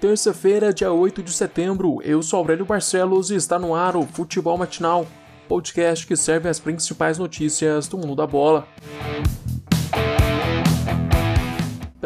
[0.00, 4.58] Terça-feira, dia 8 de setembro, eu sou Aurélio Barcelos e está no ar o Futebol
[4.58, 5.06] Matinal,
[5.48, 8.68] podcast que serve as principais notícias do mundo da bola.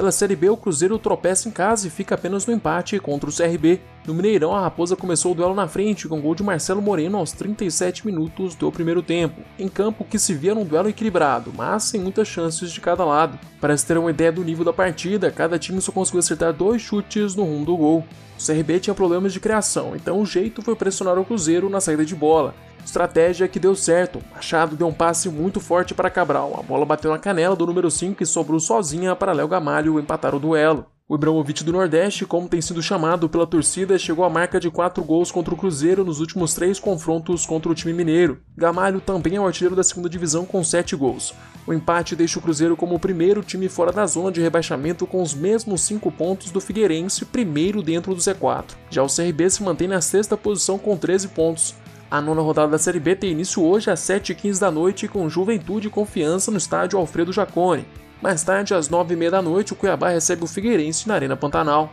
[0.01, 3.33] Pela Série B, o Cruzeiro tropeça em casa e fica apenas no empate contra o
[3.37, 3.83] CRB.
[4.07, 7.33] No Mineirão, a Raposa começou o duelo na frente com gol de Marcelo Moreno aos
[7.33, 12.01] 37 minutos do primeiro tempo, em campo que se via num duelo equilibrado, mas sem
[12.01, 13.39] muitas chances de cada lado.
[13.61, 16.81] Para se ter uma ideia do nível da partida, cada time só conseguiu acertar dois
[16.81, 18.03] chutes no rumo do gol.
[18.39, 22.07] O CRB tinha problemas de criação, então o jeito foi pressionar o Cruzeiro na saída
[22.07, 22.55] de bola.
[22.85, 24.23] Estratégia que deu certo.
[24.35, 26.57] Machado deu um passe muito forte para Cabral.
[26.59, 30.35] A bola bateu na canela do número 5 e sobrou sozinha para Léo Gamalho empatar
[30.35, 30.87] o duelo.
[31.11, 35.03] O Ibrahimovic do Nordeste, como tem sido chamado pela torcida, chegou à marca de 4
[35.03, 38.39] gols contra o Cruzeiro nos últimos 3 confrontos contra o time mineiro.
[38.57, 41.35] Gamalho também é o artilheiro da segunda divisão com 7 gols.
[41.67, 45.21] O empate deixa o Cruzeiro como o primeiro time fora da zona de rebaixamento com
[45.21, 48.77] os mesmos 5 pontos do Figueirense, primeiro dentro do Z4.
[48.89, 51.75] Já o CRB se mantém na sexta posição com 13 pontos.
[52.11, 55.87] A nona rodada da Série B tem início hoje às 7h15 da noite com Juventude
[55.87, 57.87] e Confiança no estádio Alfredo Jacone.
[58.21, 61.93] Mais tarde, às 9h30 da noite, o Cuiabá recebe o Figueirense na Arena Pantanal.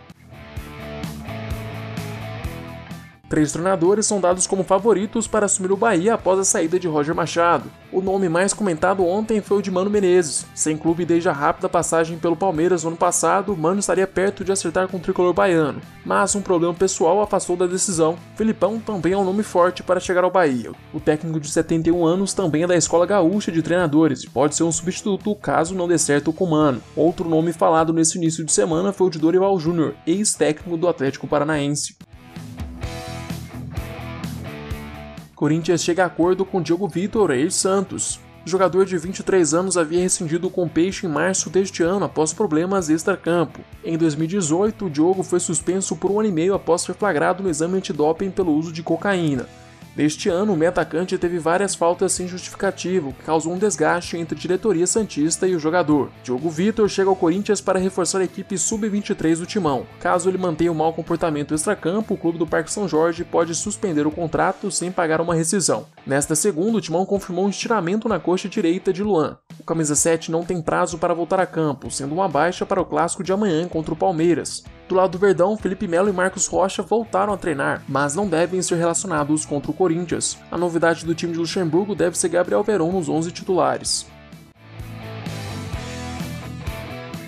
[3.30, 7.14] Três treinadores são dados como favoritos para assumir o Bahia após a saída de Roger
[7.14, 7.70] Machado.
[7.92, 10.46] O nome mais comentado ontem foi o de Mano Menezes.
[10.56, 14.52] Sem clube desde a rápida passagem pelo Palmeiras no ano passado, Mano estaria perto de
[14.52, 15.82] acertar com o tricolor baiano.
[16.06, 18.18] Mas um problema pessoal afastou da decisão.
[18.38, 20.72] Filipão também é um nome forte para chegar ao Bahia.
[20.94, 24.64] O técnico de 71 anos também é da escola gaúcha de treinadores e pode ser
[24.64, 26.82] um substituto caso não dê certo com Mano.
[26.96, 31.28] Outro nome falado nesse início de semana foi o de Dorival Júnior, ex-técnico do Atlético
[31.28, 31.98] Paranaense.
[35.38, 38.20] Corinthians chega a acordo com Diogo Vitor e Santos.
[38.44, 42.34] O jogador de 23 anos havia rescindido com o Peixe em março deste ano após
[42.34, 43.60] problemas extra-campo.
[43.86, 47.52] Em 2018, o Diogo foi suspenso por um ano e meio após ser flagrado no
[47.52, 49.46] exame antidoping pelo uso de cocaína.
[49.98, 54.38] Neste ano, o meio atacante teve várias faltas sem justificativo, que causou um desgaste entre
[54.38, 56.12] diretoria Santista e o jogador.
[56.24, 59.88] Diogo Vitor chega ao Corinthians para reforçar a equipe sub-23 do Timão.
[60.00, 63.56] Caso ele mantenha o um mau comportamento extracampo, o clube do Parque São Jorge pode
[63.56, 65.88] suspender o contrato sem pagar uma rescisão.
[66.06, 69.40] Nesta segunda, o Timão confirmou um estiramento na coxa direita de Luan.
[69.60, 72.86] O camisa 7 não tem prazo para voltar a campo, sendo uma baixa para o
[72.86, 74.64] clássico de amanhã contra o Palmeiras.
[74.88, 78.62] Do lado do Verdão, Felipe Melo e Marcos Rocha voltaram a treinar, mas não devem
[78.62, 80.38] ser relacionados contra o Corinthians.
[80.50, 84.08] A novidade do time de Luxemburgo deve ser Gabriel Veron nos 11 titulares.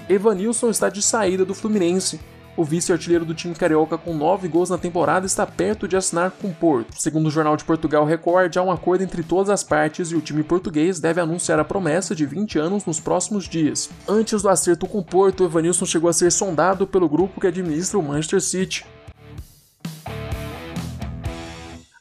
[0.08, 2.20] Evanilson está de saída do Fluminense.
[2.58, 6.50] O vice-artilheiro do time carioca com 9 gols na temporada está perto de assinar com
[6.50, 7.00] o Porto.
[7.00, 10.22] Segundo o jornal de Portugal Record, há um acordo entre todas as partes e o
[10.22, 13.90] time português deve anunciar a promessa de 20 anos nos próximos dias.
[14.08, 17.98] Antes do acerto com o Porto, Evanilson chegou a ser sondado pelo grupo que administra
[17.98, 18.86] o Manchester City.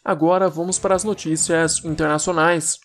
[0.05, 2.81] Agora vamos para as notícias internacionais.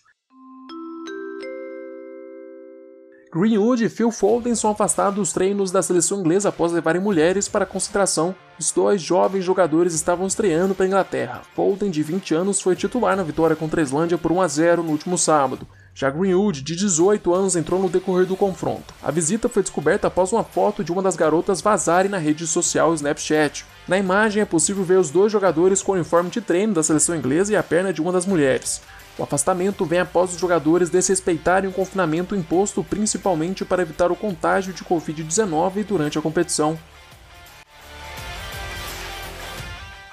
[3.36, 7.64] Greenwood e Phil Foden são afastados dos treinos da seleção inglesa após levarem mulheres para
[7.64, 8.32] a concentração.
[8.60, 11.42] Os dois jovens jogadores estavam estreando para a Inglaterra.
[11.52, 14.82] Foden, de 20 anos, foi titular na vitória contra a Islândia por 1 a 0
[14.84, 15.66] no último sábado.
[15.92, 18.94] Já Greenwood, de 18 anos, entrou no decorrer do confronto.
[19.02, 22.94] A visita foi descoberta após uma foto de uma das garotas vazarem na rede social
[22.94, 23.64] Snapchat.
[23.88, 27.16] Na imagem é possível ver os dois jogadores com o uniforme de treino da seleção
[27.16, 28.80] inglesa e a perna de uma das mulheres.
[29.16, 34.72] O afastamento vem após os jogadores desrespeitarem o confinamento imposto principalmente para evitar o contágio
[34.72, 36.76] de Covid-19 durante a competição.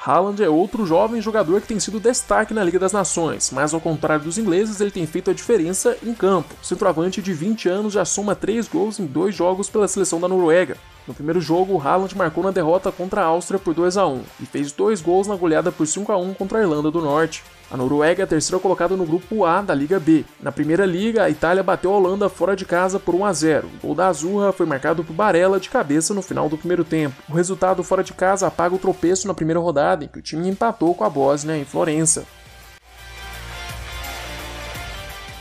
[0.04, 3.80] Haaland é outro jovem jogador que tem sido destaque na Liga das Nações, mas ao
[3.80, 6.56] contrário dos ingleses, ele tem feito a diferença em campo.
[6.60, 10.28] O centroavante de 20 anos já soma 3 gols em dois jogos pela seleção da
[10.28, 10.76] Noruega.
[11.08, 14.46] No primeiro jogo, Haaland marcou na derrota contra a Áustria por 2 a 1 e
[14.48, 17.44] fez dois gols na goleada por 5 a 1 contra a Irlanda do Norte.
[17.72, 20.26] A Noruega é a terceira colocada no grupo A da Liga B.
[20.42, 23.68] Na primeira liga, a Itália bateu a Holanda fora de casa por 1 a 0.
[23.68, 27.16] O gol da Azurra foi marcado por Barella de cabeça no final do primeiro tempo.
[27.30, 30.50] O resultado fora de casa apaga o tropeço na primeira rodada, em que o time
[30.50, 32.26] empatou com a Bósnia em Florença.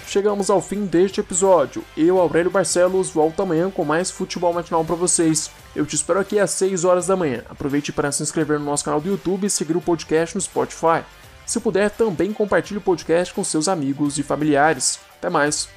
[0.07, 1.85] Chegamos ao fim deste episódio.
[1.97, 5.51] Eu, Aurélio Barcelos, volto amanhã com mais futebol matinal para vocês.
[5.75, 7.43] Eu te espero aqui às 6 horas da manhã.
[7.49, 11.05] Aproveite para se inscrever no nosso canal do YouTube e seguir o podcast no Spotify.
[11.51, 15.01] Se puder, também compartilhe o podcast com seus amigos e familiares.
[15.19, 15.69] Até mais!